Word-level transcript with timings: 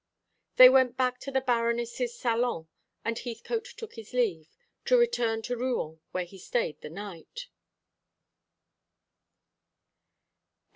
They 0.55 0.67
went 0.67 0.97
back 0.97 1.19
to 1.19 1.31
the 1.31 1.41
Baroness's 1.41 2.17
salon, 2.17 2.67
and 3.05 3.19
Heathcote 3.19 3.65
took 3.65 3.93
his 3.93 4.13
leave, 4.13 4.47
to 4.85 4.97
return 4.97 5.43
to 5.43 5.55
Rouen, 5.55 5.99
where 6.11 6.25
he 6.25 6.39
stayed 6.39 6.81
the 6.81 6.89
night. 6.89 7.45